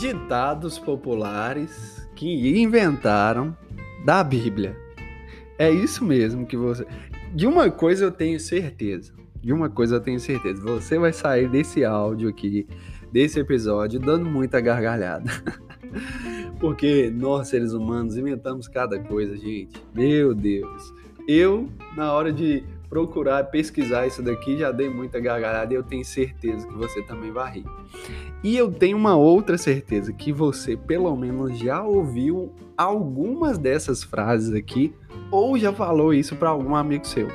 ditados 0.00 0.78
populares 0.78 2.08
que 2.16 2.58
inventaram 2.58 3.54
da 4.04 4.24
Bíblia. 4.24 4.74
É 5.58 5.70
isso 5.70 6.04
mesmo 6.04 6.46
que 6.46 6.56
você. 6.56 6.86
De 7.34 7.46
uma 7.46 7.70
coisa 7.70 8.06
eu 8.06 8.10
tenho 8.10 8.40
certeza. 8.40 9.12
De 9.42 9.52
uma 9.52 9.68
coisa 9.68 9.96
eu 9.96 10.00
tenho 10.00 10.18
certeza. 10.18 10.62
Você 10.62 10.98
vai 10.98 11.12
sair 11.12 11.48
desse 11.50 11.84
áudio 11.84 12.30
aqui, 12.30 12.66
desse 13.12 13.38
episódio, 13.38 14.00
dando 14.00 14.24
muita 14.24 14.58
gargalhada. 14.58 15.30
Porque 16.58 17.10
nós, 17.10 17.48
seres 17.48 17.72
humanos, 17.72 18.16
inventamos 18.16 18.68
cada 18.68 18.98
coisa, 18.98 19.36
gente. 19.36 19.82
Meu 19.94 20.34
Deus. 20.34 20.94
Eu, 21.28 21.68
na 21.94 22.12
hora 22.12 22.32
de 22.32 22.64
procurar 22.90 23.44
pesquisar 23.44 24.08
isso 24.08 24.20
daqui, 24.20 24.58
já 24.58 24.72
dei 24.72 24.90
muita 24.90 25.20
gargalhada 25.20 25.72
e 25.72 25.76
eu 25.76 25.82
tenho 25.84 26.04
certeza 26.04 26.66
que 26.66 26.74
você 26.74 27.00
também 27.02 27.30
vai 27.30 27.52
rir. 27.54 27.64
E 28.42 28.56
eu 28.56 28.70
tenho 28.72 28.96
uma 28.96 29.16
outra 29.16 29.56
certeza 29.56 30.12
que 30.12 30.32
você 30.32 30.76
pelo 30.76 31.14
menos 31.16 31.56
já 31.56 31.84
ouviu 31.84 32.52
algumas 32.76 33.56
dessas 33.56 34.02
frases 34.02 34.52
aqui 34.52 34.92
ou 35.30 35.56
já 35.56 35.72
falou 35.72 36.12
isso 36.12 36.34
para 36.34 36.48
algum 36.48 36.74
amigo 36.74 37.06
seu. 37.06 37.28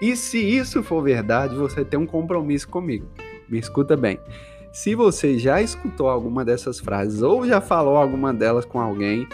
E 0.00 0.16
se 0.16 0.38
isso 0.38 0.82
for 0.82 1.02
verdade, 1.02 1.54
você 1.54 1.84
tem 1.84 2.00
um 2.00 2.06
compromisso 2.06 2.68
comigo. 2.68 3.06
Me 3.48 3.58
escuta 3.58 3.96
bem. 3.96 4.18
Se 4.72 4.94
você 4.94 5.38
já 5.38 5.60
escutou 5.60 6.08
alguma 6.08 6.44
dessas 6.44 6.80
frases 6.80 7.22
ou 7.22 7.46
já 7.46 7.60
falou 7.60 7.96
alguma 7.96 8.32
delas 8.32 8.64
com 8.64 8.80
alguém, 8.80 9.26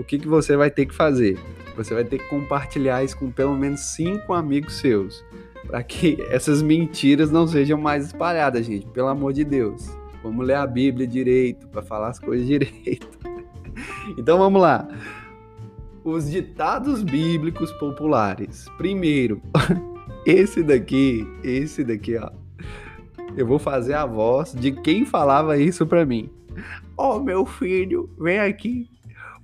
o 0.00 0.04
que, 0.04 0.18
que 0.18 0.26
você 0.26 0.56
vai 0.56 0.70
ter 0.70 0.86
que 0.86 0.94
fazer? 0.94 1.38
Você 1.76 1.92
vai 1.92 2.04
ter 2.04 2.18
que 2.18 2.26
compartilhar 2.26 3.04
isso 3.04 3.18
com 3.18 3.30
pelo 3.30 3.54
menos 3.54 3.80
cinco 3.80 4.32
amigos 4.32 4.78
seus, 4.78 5.22
para 5.66 5.82
que 5.82 6.16
essas 6.32 6.62
mentiras 6.62 7.30
não 7.30 7.46
sejam 7.46 7.78
mais 7.78 8.06
espalhadas, 8.06 8.64
gente. 8.64 8.86
Pelo 8.86 9.08
amor 9.08 9.34
de 9.34 9.44
Deus. 9.44 9.90
Vamos 10.22 10.46
ler 10.46 10.54
a 10.54 10.66
Bíblia 10.66 11.06
direito, 11.06 11.68
para 11.68 11.82
falar 11.82 12.08
as 12.08 12.18
coisas 12.18 12.46
direito. 12.48 13.06
Então 14.16 14.38
vamos 14.38 14.62
lá. 14.62 14.88
Os 16.02 16.30
ditados 16.30 17.02
bíblicos 17.02 17.70
populares. 17.72 18.66
Primeiro, 18.78 19.42
esse 20.24 20.62
daqui, 20.62 21.28
esse 21.44 21.84
daqui, 21.84 22.16
ó. 22.16 22.30
Eu 23.36 23.46
vou 23.46 23.58
fazer 23.58 23.92
a 23.92 24.06
voz 24.06 24.54
de 24.54 24.72
quem 24.72 25.04
falava 25.04 25.58
isso 25.58 25.86
para 25.86 26.06
mim. 26.06 26.30
Ó, 26.96 27.16
oh, 27.18 27.20
meu 27.22 27.44
filho, 27.44 28.08
vem 28.18 28.38
aqui. 28.38 28.88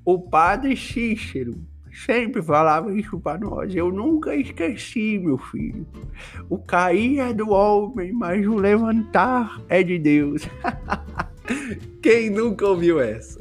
O 0.06 0.20
padre 0.20 0.76
Cícero 0.76 1.52
sempre 1.92 2.40
falava 2.40 2.96
isso 2.96 3.18
para 3.18 3.40
nós. 3.40 3.74
Eu 3.74 3.90
nunca 3.90 4.36
esqueci, 4.36 5.18
meu 5.18 5.36
filho. 5.36 5.84
O 6.48 6.58
cair 6.58 7.18
é 7.18 7.32
do 7.32 7.50
homem, 7.50 8.12
mas 8.12 8.46
o 8.46 8.54
levantar 8.54 9.60
é 9.68 9.82
de 9.82 9.98
Deus. 9.98 10.48
Quem 12.00 12.30
nunca 12.30 12.68
ouviu 12.68 13.00
essa? 13.00 13.40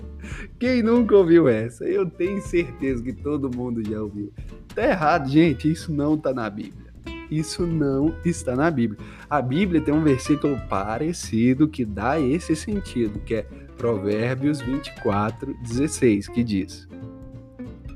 Quem 0.58 0.82
nunca 0.82 1.16
ouviu 1.16 1.48
essa? 1.48 1.86
Eu 1.86 2.10
tenho 2.10 2.42
certeza 2.42 3.04
que 3.04 3.14
todo 3.14 3.56
mundo 3.56 3.88
já 3.88 4.02
ouviu. 4.02 4.34
Tá 4.74 4.88
errado, 4.88 5.30
gente. 5.30 5.72
Isso 5.72 5.94
não 5.94 6.18
tá 6.18 6.34
na 6.34 6.50
Bíblia. 6.50 6.92
Isso 7.30 7.62
não 7.68 8.12
está 8.26 8.56
na 8.56 8.72
Bíblia. 8.72 9.00
A 9.30 9.40
Bíblia 9.40 9.82
tem 9.82 9.94
um 9.94 10.04
versículo 10.04 10.60
parecido 10.68 11.68
que 11.68 11.86
dá 11.86 12.20
esse 12.20 12.56
sentido, 12.56 13.20
que 13.20 13.36
é 13.36 13.46
Provérbios 13.78 14.62
24, 14.62 15.54
16, 15.62 16.30
que 16.30 16.44
diz: 16.44 16.88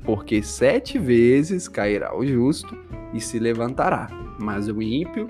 porque 0.04 0.42
sete 0.42 0.98
vezes 0.98 1.68
cairá 1.68 2.16
o 2.16 2.26
justo 2.26 2.76
e 3.12 3.20
se 3.20 3.38
levantará, 3.38 4.08
mas 4.40 4.68
o 4.68 4.82
ímpio, 4.82 5.28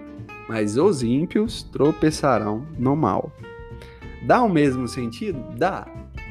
mas 0.49 0.77
os 0.77 1.03
ímpios 1.03 1.63
tropeçarão 1.65 2.67
no 2.79 2.97
mal. 2.97 3.33
Dá 4.27 4.43
o 4.43 4.49
mesmo 4.49 4.87
sentido? 4.87 5.39
Dá, 5.57 5.87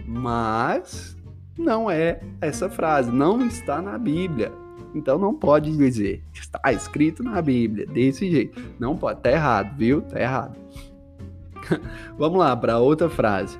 mas 0.05 1.17
não 1.57 1.89
é 1.89 2.21
essa 2.41 2.69
frase, 2.69 3.11
não 3.11 3.45
está 3.45 3.81
na 3.81 3.97
Bíblia. 3.97 4.51
Então 4.95 5.19
não 5.19 5.33
pode 5.35 5.75
dizer, 5.75 6.23
está 6.33 6.71
escrito 6.71 7.21
na 7.21 7.41
Bíblia, 7.41 7.85
desse 7.85 8.29
jeito. 8.31 8.59
Não 8.79 8.97
pode, 8.97 9.21
tá 9.21 9.31
errado, 9.31 9.77
viu? 9.77 10.01
Tá 10.01 10.19
errado. 10.19 10.57
Vamos 12.17 12.39
lá 12.39 12.55
para 12.55 12.79
outra 12.79 13.09
frase. 13.09 13.59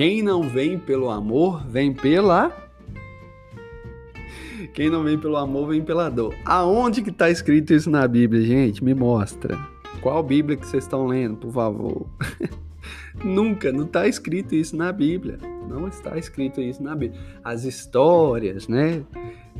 Quem 0.00 0.22
não 0.22 0.42
vem 0.42 0.78
pelo 0.78 1.10
amor, 1.10 1.62
vem 1.68 1.92
pela 1.92 2.50
quem 4.72 4.88
não 4.88 5.04
vem 5.04 5.18
pelo 5.18 5.36
amor, 5.36 5.68
vem 5.68 5.82
pela 5.82 6.08
dor. 6.08 6.34
Aonde 6.42 7.02
que 7.02 7.12
tá 7.12 7.28
escrito 7.28 7.74
isso 7.74 7.90
na 7.90 8.08
Bíblia, 8.08 8.40
gente? 8.40 8.82
Me 8.82 8.94
mostra. 8.94 9.58
Qual 10.00 10.22
Bíblia 10.22 10.56
que 10.56 10.66
vocês 10.66 10.84
estão 10.84 11.06
lendo, 11.06 11.36
por 11.36 11.52
favor? 11.52 12.06
Nunca, 13.22 13.70
não 13.70 13.84
está 13.84 14.08
escrito 14.08 14.54
isso 14.54 14.74
na 14.74 14.90
Bíblia. 14.90 15.38
Não 15.68 15.86
está 15.86 16.16
escrito 16.16 16.62
isso 16.62 16.82
na 16.82 16.96
Bíblia. 16.96 17.20
As 17.44 17.64
histórias, 17.64 18.68
né? 18.68 19.02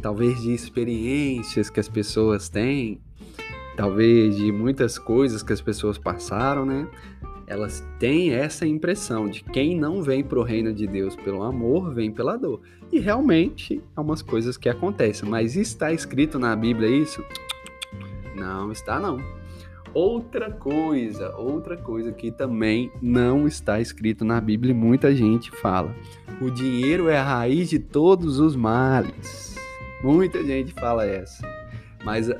Talvez 0.01 0.41
de 0.41 0.55
experiências 0.55 1.69
que 1.69 1.81
as 1.81 1.89
pessoas 1.89 2.49
têm, 2.49 2.99
talvez 3.77 4.37
de 4.37 4.51
muitas 4.51 4.99
coisas 4.99 5.43
que 5.43 5.53
as 5.53 5.61
pessoas 5.61 5.99
passaram, 5.99 6.65
né? 6.65 6.89
Elas 7.51 7.85
têm 7.99 8.33
essa 8.33 8.65
impressão 8.65 9.29
de 9.29 9.43
quem 9.43 9.77
não 9.77 10.01
vem 10.01 10.23
para 10.23 10.39
o 10.39 10.45
reino 10.45 10.73
de 10.73 10.87
Deus 10.87 11.17
pelo 11.17 11.43
amor, 11.43 11.93
vem 11.93 12.09
pela 12.09 12.37
dor. 12.37 12.61
E 12.93 13.01
realmente 13.01 13.83
é 13.97 14.01
umas 14.01 14.23
coisas 14.23 14.57
que 14.57 14.69
acontecem, 14.69 15.29
mas 15.29 15.57
está 15.57 15.93
escrito 15.93 16.39
na 16.39 16.55
Bíblia 16.55 16.89
isso? 16.89 17.25
Não 18.37 18.71
está 18.71 19.01
não. 19.01 19.19
Outra 19.93 20.53
coisa, 20.53 21.37
outra 21.37 21.77
coisa 21.77 22.13
que 22.13 22.31
também 22.31 22.93
não 23.03 23.49
está 23.49 23.81
escrito 23.81 24.25
na 24.25 24.41
Bíblia 24.41 24.71
e 24.71 24.75
muita 24.75 25.13
gente 25.13 25.51
fala. 25.51 25.93
O 26.41 26.53
dinheiro 26.53 27.09
é 27.09 27.19
a 27.19 27.25
raiz 27.25 27.69
de 27.69 27.81
todos 27.81 28.39
os 28.39 28.55
males. 28.55 29.57
Muita 30.05 30.41
gente 30.45 30.73
fala 30.75 31.05
essa. 31.05 31.45
Mas 32.05 32.31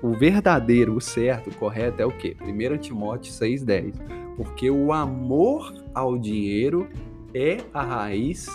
o 0.00 0.12
verdadeiro, 0.12 0.94
o 0.94 1.00
certo, 1.00 1.50
o 1.50 1.54
correto 1.56 2.00
é 2.00 2.06
o 2.06 2.12
quê? 2.12 2.36
1 2.40 2.78
Timóteo 2.78 3.32
6,10. 3.32 4.19
Porque 4.40 4.70
o 4.70 4.90
amor 4.90 5.70
ao 5.94 6.16
dinheiro 6.16 6.88
é 7.34 7.58
a 7.74 7.82
raiz 7.82 8.46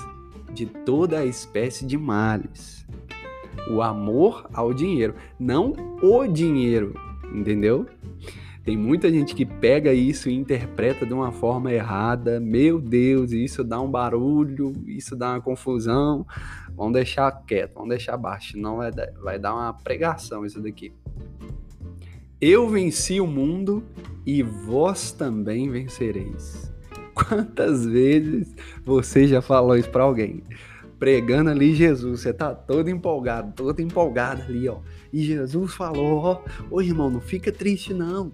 de 0.51 0.65
toda 0.65 1.19
a 1.19 1.25
espécie 1.27 1.85
de 1.85 1.95
males. 1.95 2.83
O 3.69 3.83
amor 3.83 4.49
ao 4.51 4.73
dinheiro, 4.73 5.13
não 5.39 5.73
o 6.01 6.25
dinheiro, 6.25 6.95
entendeu? 7.31 7.85
Tem 8.63 8.75
muita 8.75 9.11
gente 9.11 9.35
que 9.35 9.45
pega 9.45 9.93
isso 9.93 10.27
e 10.27 10.33
interpreta 10.33 11.05
de 11.05 11.13
uma 11.13 11.31
forma 11.31 11.71
errada. 11.71 12.39
Meu 12.39 12.81
Deus, 12.81 13.31
isso 13.31 13.63
dá 13.63 13.79
um 13.79 13.91
barulho, 13.91 14.73
isso 14.87 15.15
dá 15.15 15.33
uma 15.33 15.41
confusão. 15.41 16.25
Vamos 16.75 16.93
deixar 16.93 17.31
quieto, 17.45 17.75
vamos 17.75 17.89
deixar 17.89 18.17
baixo, 18.17 18.57
não 18.57 18.77
vai 18.77 18.91
dar, 18.91 19.11
vai 19.21 19.37
dar 19.37 19.53
uma 19.53 19.71
pregação 19.71 20.43
isso 20.47 20.59
daqui. 20.59 20.91
Eu 22.41 22.67
venci 22.67 23.21
o 23.21 23.27
mundo 23.27 23.83
e 24.25 24.41
vós 24.41 25.11
também 25.11 25.69
vencereis. 25.69 26.73
Quantas 27.13 27.85
vezes 27.85 28.53
você 28.83 29.27
já 29.27 29.41
falou 29.41 29.77
isso 29.77 29.89
para 29.89 30.03
alguém? 30.03 30.43
Pregando 30.99 31.49
ali 31.49 31.73
Jesus, 31.75 32.21
você 32.21 32.33
tá 32.33 32.53
todo 32.53 32.89
empolgado, 32.89 33.53
todo 33.55 33.81
empolgado 33.81 34.41
ali, 34.43 34.67
ó. 34.67 34.79
E 35.13 35.23
Jesus 35.23 35.73
falou, 35.73 36.17
ó, 36.17 36.41
ô 36.69 36.81
irmão, 36.81 37.09
não 37.09 37.21
fica 37.21 37.51
triste 37.51 37.93
não. 37.93 38.31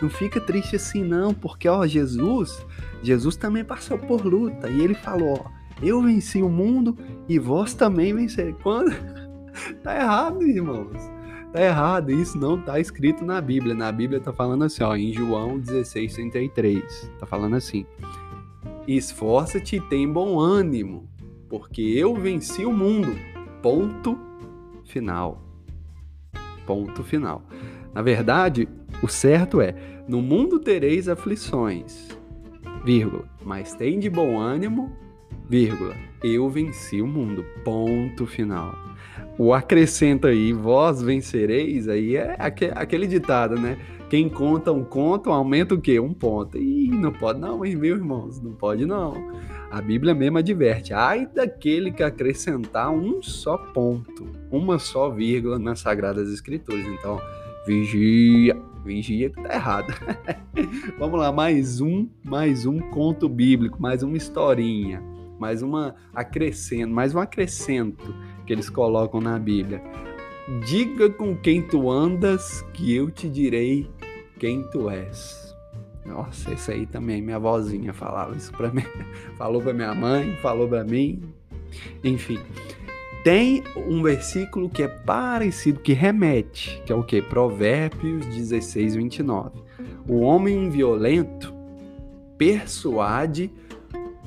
Não 0.00 0.08
fica 0.08 0.40
triste 0.40 0.76
assim 0.76 1.04
não, 1.04 1.34
porque 1.34 1.68
ó, 1.68 1.86
Jesus, 1.86 2.64
Jesus 3.02 3.36
também 3.36 3.64
passou 3.64 3.98
por 3.98 4.24
luta 4.24 4.68
e 4.68 4.80
ele 4.80 4.94
falou, 4.94 5.44
ó, 5.44 5.50
eu 5.82 6.02
venci 6.02 6.42
o 6.42 6.48
mundo 6.48 6.96
e 7.28 7.38
vós 7.38 7.74
também 7.74 8.14
vencereis. 8.14 8.56
Quando? 8.62 8.90
tá 9.82 9.94
errado, 9.94 10.42
irmãos. 10.42 11.13
Tá 11.54 11.62
errado. 11.62 12.10
Isso 12.10 12.36
não 12.36 12.60
tá 12.60 12.80
escrito 12.80 13.24
na 13.24 13.40
Bíblia. 13.40 13.76
Na 13.76 13.92
Bíblia 13.92 14.18
tá 14.18 14.32
falando 14.32 14.64
assim, 14.64 14.82
ó, 14.82 14.96
em 14.96 15.12
João 15.12 15.56
16, 15.56 16.12
33. 16.12 17.08
Tá 17.20 17.26
falando 17.26 17.54
assim: 17.54 17.86
Esforça-te 18.88 19.76
e 19.76 19.80
tem 19.80 20.10
bom 20.10 20.40
ânimo, 20.40 21.08
porque 21.48 21.80
eu 21.80 22.12
venci 22.16 22.64
o 22.64 22.72
mundo. 22.72 23.16
Ponto 23.62 24.18
final. 24.84 25.44
Ponto 26.66 27.04
final. 27.04 27.46
Na 27.94 28.02
verdade, 28.02 28.68
o 29.00 29.06
certo 29.06 29.60
é: 29.60 29.76
no 30.08 30.20
mundo 30.20 30.58
tereis 30.58 31.08
aflições, 31.08 32.08
vírgula, 32.84 33.28
mas 33.44 33.74
tem 33.74 34.00
de 34.00 34.10
bom 34.10 34.40
ânimo, 34.40 34.90
vírgula, 35.48 35.94
eu 36.20 36.50
venci 36.50 37.00
o 37.00 37.06
mundo, 37.06 37.44
ponto 37.64 38.26
final. 38.26 38.74
O 39.36 39.52
acrescenta 39.52 40.28
aí, 40.28 40.52
vós 40.52 41.02
vencereis, 41.02 41.88
aí 41.88 42.16
é 42.16 42.36
aquele 42.38 43.06
ditado, 43.06 43.56
né? 43.56 43.76
Quem 44.08 44.28
conta 44.28 44.70
um 44.70 44.84
conto, 44.84 45.30
aumenta 45.30 45.74
o 45.74 45.80
quê? 45.80 45.98
Um 45.98 46.14
ponto. 46.14 46.56
E 46.56 46.88
não 46.88 47.10
pode 47.10 47.40
não, 47.40 47.58
meus 47.58 47.74
irmãos, 47.74 48.40
não 48.40 48.52
pode 48.52 48.86
não. 48.86 49.32
A 49.72 49.80
Bíblia 49.80 50.14
mesmo 50.14 50.38
adverte, 50.38 50.94
ai 50.94 51.26
daquele 51.26 51.90
que 51.90 52.02
acrescentar 52.02 52.92
um 52.92 53.20
só 53.20 53.56
ponto, 53.56 54.24
uma 54.52 54.78
só 54.78 55.10
vírgula 55.10 55.58
nas 55.58 55.80
Sagradas 55.80 56.32
Escrituras. 56.32 56.86
Então, 56.86 57.20
vigia, 57.66 58.56
vigia 58.84 59.30
que 59.30 59.42
tá 59.42 59.52
errado. 59.52 59.92
Vamos 60.96 61.18
lá, 61.18 61.32
mais 61.32 61.80
um, 61.80 62.08
mais 62.22 62.66
um 62.66 62.78
conto 62.78 63.28
bíblico, 63.28 63.82
mais 63.82 64.04
uma 64.04 64.16
historinha 64.16 65.02
mais 65.38 65.62
uma 65.62 65.94
acrescento, 66.14 66.92
mais 66.92 67.14
um 67.14 67.18
acrescento 67.18 68.14
que 68.46 68.52
eles 68.52 68.68
colocam 68.68 69.20
na 69.20 69.38
Bíblia. 69.38 69.82
Diga 70.66 71.08
com 71.08 71.34
quem 71.36 71.62
tu 71.62 71.90
andas, 71.90 72.62
que 72.74 72.94
eu 72.94 73.10
te 73.10 73.28
direi 73.28 73.90
quem 74.38 74.62
tu 74.70 74.90
és. 74.90 75.54
Nossa, 76.04 76.52
isso 76.52 76.70
aí 76.70 76.84
também 76.84 77.22
minha 77.22 77.38
vozinha 77.38 77.92
falava 77.94 78.36
isso 78.36 78.52
para 78.52 78.70
mim. 78.72 78.84
Falou 79.36 79.62
para 79.62 79.72
minha 79.72 79.94
mãe, 79.94 80.36
falou 80.42 80.68
para 80.68 80.84
mim. 80.84 81.22
Enfim, 82.02 82.38
tem 83.24 83.64
um 83.74 84.02
versículo 84.02 84.68
que 84.68 84.82
é 84.82 84.88
parecido, 84.88 85.80
que 85.80 85.94
remete, 85.94 86.82
que 86.84 86.92
é 86.92 86.94
o 86.94 87.02
que? 87.02 87.22
Provérbios 87.22 88.26
16, 88.26 88.96
29. 88.96 89.62
O 90.06 90.20
homem 90.20 90.68
violento 90.68 91.54
persuade 92.36 93.50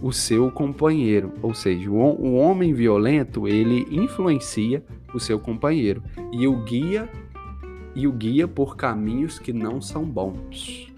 o 0.02 0.12
seu 0.12 0.52
companheiro, 0.52 1.34
ou 1.42 1.54
seja, 1.54 1.90
o, 1.90 2.36
homem 2.36 2.74
violento 2.74 3.48
ele 3.48 3.88
influencia 3.90 4.84
o 5.14 5.20
seu 5.20 5.40
companheiro 5.40 6.04
e 6.32 6.48
o 6.48 6.64
guia 6.64 7.10
e 7.96 8.08
o 8.08 8.12
guia 8.12 8.48
por 8.48 8.76
caminhos 8.76 9.40
que 9.40 9.52
não 9.52 9.82
são 9.82 10.06
bons. 10.06 10.94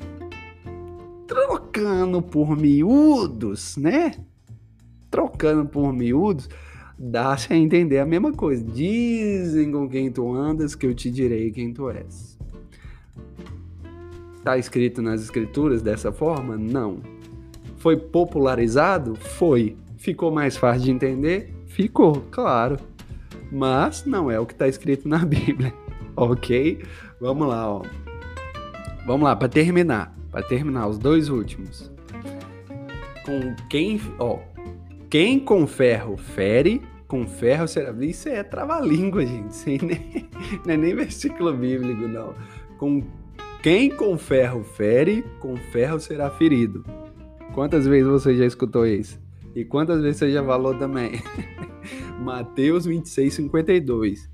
Trocando 1.25 2.21
por 2.21 2.57
miúdos, 2.57 3.77
né? 3.77 4.15
Trocando 5.09 5.65
por 5.65 5.93
miúdos, 5.93 6.49
dá-se 6.97 7.51
a 7.53 7.55
entender 7.55 7.99
a 7.99 8.05
mesma 8.05 8.33
coisa. 8.33 8.63
Dizem 8.63 9.71
com 9.71 9.87
quem 9.87 10.11
tu 10.11 10.33
andas 10.33 10.75
que 10.75 10.85
eu 10.85 10.93
te 10.93 11.09
direi 11.09 11.51
quem 11.51 11.71
tu 11.71 11.89
és. 11.89 12.37
Está 14.37 14.57
escrito 14.57 15.01
nas 15.01 15.21
escrituras 15.21 15.81
dessa 15.81 16.11
forma? 16.11 16.57
Não. 16.57 17.18
Foi 17.79 17.97
popularizado? 17.97 19.15
Foi. 19.15 19.75
Ficou 19.97 20.31
mais 20.31 20.55
fácil 20.55 20.83
de 20.83 20.91
entender? 20.91 21.53
Ficou, 21.65 22.23
claro. 22.29 22.77
Mas 23.51 24.05
não 24.05 24.29
é 24.29 24.39
o 24.39 24.45
que 24.45 24.53
está 24.53 24.67
escrito 24.67 25.07
na 25.07 25.19
Bíblia. 25.25 25.73
ok? 26.15 26.83
Vamos 27.19 27.47
lá, 27.47 27.69
ó. 27.69 27.81
Vamos 29.05 29.23
lá, 29.23 29.35
para 29.35 29.49
terminar. 29.49 30.15
Para 30.31 30.43
terminar, 30.43 30.87
os 30.87 30.97
dois 30.97 31.29
últimos. 31.29 31.91
Com 33.25 33.55
quem, 33.69 33.99
ó, 34.19 34.39
quem 35.09 35.39
com 35.39 35.65
ferro 35.65 36.17
fere, 36.17 36.81
com 37.07 37.25
ferro 37.27 37.67
será. 37.67 37.91
Isso 38.03 38.29
é 38.29 38.43
trava-língua, 38.43 39.25
gente. 39.25 39.51
Isso 39.51 39.65
nem, 39.85 40.29
não 40.65 40.73
é 40.73 40.77
nem 40.77 40.95
versículo 40.95 41.53
bíblico, 41.53 42.07
não. 42.07 42.35
Com 42.77 43.03
quem 43.63 43.89
com 43.89 44.17
ferro 44.17 44.63
fere, 44.63 45.23
com 45.39 45.55
ferro 45.57 45.99
será 45.99 46.29
ferido. 46.29 46.85
Quantas 47.53 47.85
vezes 47.87 48.07
você 48.07 48.35
já 48.35 48.45
escutou 48.45 48.85
isso? 48.85 49.19
E 49.55 49.65
quantas 49.65 50.01
vezes 50.01 50.17
você 50.17 50.31
já 50.31 50.43
falou 50.43 50.75
também? 50.75 51.21
Mateus 52.19 52.85
26, 52.85 53.33
52. 53.33 54.29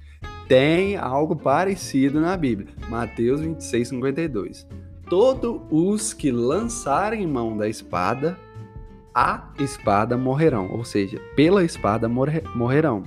Tem 0.48 0.98
algo 0.98 1.36
parecido 1.36 2.20
na 2.20 2.36
Bíblia. 2.36 2.70
Mateus 2.90 3.42
26, 3.42 3.88
52. 3.90 4.68
Todos 5.10 5.62
os 5.70 6.14
que 6.14 6.32
lançarem 6.32 7.26
mão 7.26 7.56
da 7.56 7.68
espada 7.68 8.38
a 9.16 9.48
espada 9.60 10.18
morrerão, 10.18 10.70
ou 10.70 10.84
seja, 10.84 11.18
pela 11.38 11.64
espada 11.64 12.10
morre, 12.10 12.44
morrerão. 12.54 13.02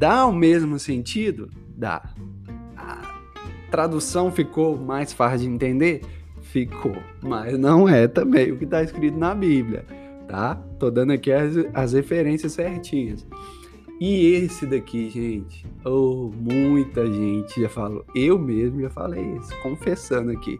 Dá 0.00 0.26
o 0.26 0.32
mesmo 0.32 0.80
sentido? 0.80 1.48
Dá. 1.76 2.02
A 2.76 3.02
tradução 3.70 4.32
ficou 4.32 4.76
mais 4.76 5.12
fácil 5.12 5.46
de 5.46 5.54
entender? 5.54 6.02
Ficou, 6.56 6.96
mas 7.22 7.58
não 7.58 7.86
é 7.86 8.08
também 8.08 8.50
o 8.50 8.56
que 8.56 8.64
está 8.64 8.82
escrito 8.82 9.18
na 9.18 9.34
Bíblia, 9.34 9.84
tá? 10.26 10.54
Tô 10.78 10.90
dando 10.90 11.12
aqui 11.12 11.30
as, 11.30 11.54
as 11.74 11.92
referências 11.92 12.52
certinhas. 12.52 13.26
E 14.00 14.32
esse 14.32 14.64
daqui, 14.64 15.10
gente, 15.10 15.66
oh, 15.84 16.30
muita 16.34 17.04
gente 17.12 17.60
já 17.60 17.68
falou, 17.68 18.06
eu 18.14 18.38
mesmo 18.38 18.80
já 18.80 18.88
falei 18.88 19.22
isso, 19.36 19.54
confessando 19.62 20.30
aqui 20.30 20.58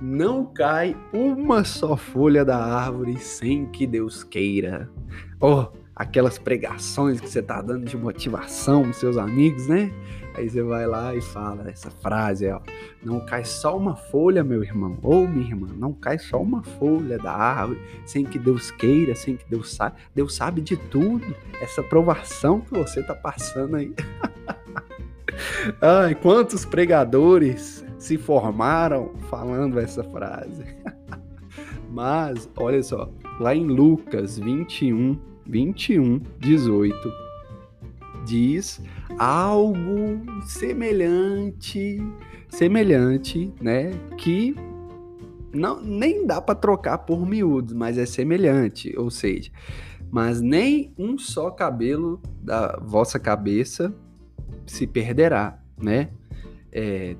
não 0.00 0.44
cai 0.44 0.96
uma 1.12 1.64
só 1.64 1.96
folha 1.96 2.44
da 2.44 2.58
árvore 2.58 3.18
sem 3.18 3.66
que 3.66 3.84
Deus 3.84 4.22
queira. 4.22 4.88
Oh, 5.40 5.66
aquelas 5.94 6.38
pregações 6.38 7.20
que 7.20 7.28
você 7.28 7.42
tá 7.42 7.60
dando 7.60 7.86
de 7.86 7.96
motivação 7.96 8.92
seus 8.92 9.16
amigos, 9.16 9.66
né? 9.66 9.92
Aí 10.34 10.48
você 10.48 10.62
vai 10.62 10.86
lá 10.86 11.14
e 11.14 11.20
fala 11.20 11.68
essa 11.68 11.90
frase, 11.90 12.48
ó. 12.48 12.60
Não 13.02 13.20
cai 13.24 13.44
só 13.44 13.76
uma 13.76 13.94
folha, 13.94 14.42
meu 14.42 14.62
irmão, 14.62 14.98
ou 15.02 15.28
minha 15.28 15.46
irmã, 15.46 15.68
não 15.76 15.92
cai 15.92 16.18
só 16.18 16.40
uma 16.40 16.62
folha 16.62 17.18
da 17.18 17.32
árvore 17.32 17.80
sem 18.06 18.24
que 18.24 18.38
Deus 18.38 18.70
queira, 18.70 19.14
sem 19.14 19.36
que 19.36 19.44
Deus 19.48 19.74
saiba. 19.74 19.96
Deus 20.14 20.34
sabe 20.34 20.60
de 20.60 20.76
tudo. 20.76 21.34
Essa 21.60 21.82
provação 21.82 22.60
que 22.60 22.72
você 22.72 23.02
tá 23.02 23.14
passando 23.14 23.76
aí. 23.76 23.92
Ai, 25.80 26.14
quantos 26.14 26.64
pregadores 26.64 27.84
se 27.98 28.18
formaram 28.18 29.12
falando 29.28 29.78
essa 29.78 30.02
frase. 30.02 30.64
Mas, 31.90 32.48
olha 32.56 32.82
só, 32.82 33.10
lá 33.38 33.54
em 33.54 33.66
Lucas 33.66 34.38
21, 34.38 35.18
21, 35.46 36.20
18, 36.38 37.12
diz 38.24 38.80
algo 39.18 40.22
semelhante, 40.46 41.98
semelhante, 42.48 43.52
né, 43.60 43.90
que 44.16 44.54
não 45.52 45.82
nem 45.82 46.26
dá 46.26 46.40
para 46.40 46.54
trocar 46.54 46.98
por 46.98 47.26
miúdos, 47.26 47.74
mas 47.74 47.98
é 47.98 48.06
semelhante, 48.06 48.94
ou 48.96 49.10
seja, 49.10 49.50
mas 50.10 50.40
nem 50.40 50.92
um 50.98 51.18
só 51.18 51.50
cabelo 51.50 52.20
da 52.42 52.78
vossa 52.82 53.18
cabeça 53.18 53.94
se 54.66 54.86
perderá, 54.86 55.58
né? 55.76 56.10
É, 56.70 57.16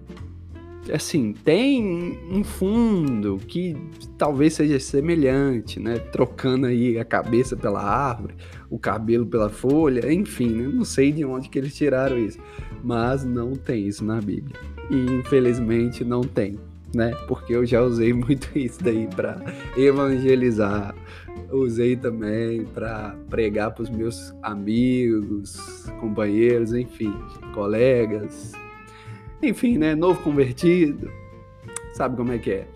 assim, 0.90 1.32
tem 1.32 2.18
um 2.30 2.42
fundo 2.42 3.38
que 3.46 3.76
talvez 4.18 4.54
seja 4.54 4.80
semelhante, 4.80 5.78
né? 5.78 5.98
Trocando 5.98 6.66
aí 6.66 6.98
a 6.98 7.04
cabeça 7.04 7.56
pela 7.56 7.82
árvore, 7.82 8.34
o 8.70 8.78
cabelo 8.78 9.26
pela 9.26 9.48
folha, 9.48 10.12
enfim, 10.12 10.48
né? 10.48 10.66
não 10.66 10.84
sei 10.84 11.12
de 11.12 11.24
onde 11.24 11.48
que 11.48 11.58
eles 11.58 11.76
tiraram 11.76 12.18
isso, 12.18 12.38
mas 12.82 13.24
não 13.24 13.52
tem 13.52 13.86
isso 13.86 14.04
na 14.04 14.20
Bíblia. 14.20 14.56
E 14.90 14.96
infelizmente 15.18 16.04
não 16.04 16.22
tem, 16.22 16.58
né? 16.94 17.14
Porque 17.28 17.54
eu 17.54 17.64
já 17.64 17.82
usei 17.82 18.12
muito 18.14 18.48
isso 18.58 18.82
daí 18.82 19.06
para 19.06 19.40
evangelizar, 19.76 20.94
usei 21.50 21.96
também 21.96 22.64
para 22.64 23.14
pregar 23.28 23.72
para 23.72 23.82
os 23.82 23.90
meus 23.90 24.34
amigos, 24.42 25.86
companheiros, 26.00 26.72
enfim, 26.72 27.14
colegas, 27.54 28.52
enfim, 29.42 29.78
né? 29.78 29.94
Novo 29.94 30.22
convertido. 30.22 31.10
Sabe 31.94 32.16
como 32.16 32.32
é 32.32 32.38
que 32.38 32.50
é. 32.50 32.68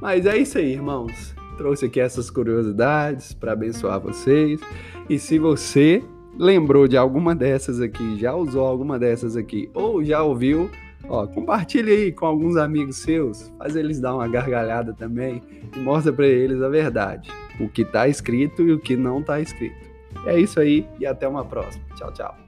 Mas 0.00 0.26
é 0.26 0.36
isso 0.36 0.58
aí, 0.58 0.72
irmãos. 0.72 1.34
Trouxe 1.56 1.86
aqui 1.86 2.00
essas 2.00 2.30
curiosidades 2.30 3.32
para 3.32 3.52
abençoar 3.52 4.00
vocês. 4.00 4.60
E 5.08 5.18
se 5.18 5.38
você 5.38 6.02
lembrou 6.38 6.86
de 6.86 6.96
alguma 6.96 7.34
dessas 7.34 7.80
aqui, 7.80 8.16
já 8.16 8.34
usou 8.34 8.64
alguma 8.64 8.98
dessas 8.98 9.36
aqui, 9.36 9.68
ou 9.74 10.04
já 10.04 10.22
ouviu, 10.22 10.70
ó, 11.08 11.26
compartilhe 11.26 11.90
aí 11.90 12.12
com 12.12 12.26
alguns 12.26 12.56
amigos 12.56 12.98
seus, 12.98 13.52
faz 13.58 13.74
eles 13.74 14.00
dar 14.00 14.14
uma 14.14 14.28
gargalhada 14.28 14.94
também 14.94 15.42
e 15.76 15.78
mostra 15.80 16.12
para 16.12 16.26
eles 16.26 16.62
a 16.62 16.68
verdade, 16.68 17.28
o 17.58 17.68
que 17.68 17.82
está 17.82 18.06
escrito 18.06 18.62
e 18.62 18.72
o 18.72 18.78
que 18.78 18.96
não 18.96 19.18
está 19.20 19.40
escrito. 19.40 19.88
É 20.26 20.38
isso 20.38 20.60
aí 20.60 20.86
e 21.00 21.06
até 21.06 21.26
uma 21.26 21.44
próxima. 21.44 21.84
Tchau, 21.96 22.12
tchau. 22.12 22.47